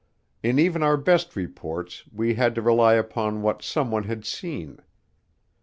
[0.41, 4.79] In even our best reports we had to rely upon what someone had seen.